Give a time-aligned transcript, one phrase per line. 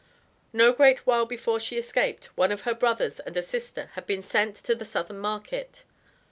[0.51, 4.23] No great while before she escaped, one of her brothers and a sister had been
[4.23, 5.83] sent to the Southern market.